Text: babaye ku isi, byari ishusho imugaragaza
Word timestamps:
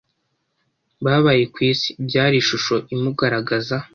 babaye 1.03 1.43
ku 1.53 1.59
isi, 1.71 1.89
byari 2.07 2.35
ishusho 2.43 2.75
imugaragaza 2.95 3.77